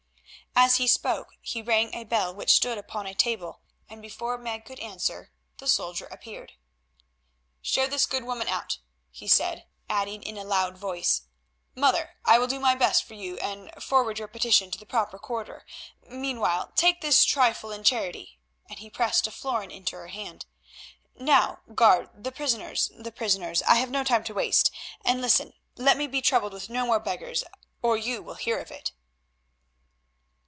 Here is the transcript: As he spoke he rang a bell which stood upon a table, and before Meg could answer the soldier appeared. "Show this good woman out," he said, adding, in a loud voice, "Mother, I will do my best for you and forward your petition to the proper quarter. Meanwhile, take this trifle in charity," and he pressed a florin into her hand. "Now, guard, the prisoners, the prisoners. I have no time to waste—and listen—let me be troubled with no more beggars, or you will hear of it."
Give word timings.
As 0.53 0.75
he 0.75 0.85
spoke 0.85 1.29
he 1.39 1.61
rang 1.61 1.93
a 1.93 2.03
bell 2.03 2.35
which 2.35 2.51
stood 2.53 2.77
upon 2.77 3.07
a 3.07 3.13
table, 3.13 3.61
and 3.89 4.01
before 4.01 4.37
Meg 4.37 4.65
could 4.65 4.81
answer 4.81 5.31
the 5.59 5.67
soldier 5.67 6.07
appeared. 6.07 6.51
"Show 7.61 7.87
this 7.87 8.05
good 8.05 8.25
woman 8.25 8.49
out," 8.49 8.79
he 9.09 9.29
said, 9.29 9.65
adding, 9.89 10.21
in 10.21 10.37
a 10.37 10.43
loud 10.43 10.77
voice, 10.77 11.21
"Mother, 11.73 12.11
I 12.25 12.37
will 12.37 12.47
do 12.47 12.59
my 12.59 12.75
best 12.75 13.05
for 13.05 13.13
you 13.13 13.37
and 13.37 13.71
forward 13.81 14.19
your 14.19 14.27
petition 14.27 14.69
to 14.71 14.77
the 14.77 14.85
proper 14.85 15.17
quarter. 15.17 15.65
Meanwhile, 16.07 16.73
take 16.75 16.99
this 16.99 17.23
trifle 17.23 17.71
in 17.71 17.85
charity," 17.85 18.37
and 18.69 18.77
he 18.79 18.89
pressed 18.89 19.27
a 19.27 19.31
florin 19.31 19.71
into 19.71 19.95
her 19.95 20.09
hand. 20.09 20.45
"Now, 21.15 21.61
guard, 21.73 22.25
the 22.25 22.31
prisoners, 22.31 22.91
the 22.99 23.13
prisoners. 23.13 23.63
I 23.63 23.75
have 23.75 23.89
no 23.89 24.03
time 24.03 24.25
to 24.25 24.33
waste—and 24.33 25.21
listen—let 25.21 25.95
me 25.95 26.07
be 26.07 26.21
troubled 26.21 26.51
with 26.51 26.69
no 26.69 26.85
more 26.85 26.99
beggars, 26.99 27.45
or 27.81 27.95
you 27.95 28.21
will 28.21 28.35
hear 28.35 28.59
of 28.59 28.69
it." 28.69 28.91